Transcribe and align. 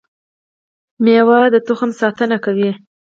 میوه 1.03 1.39
د 1.53 1.55
تخم 1.67 1.89
ساتنه 2.01 2.37
کوي 2.45 2.71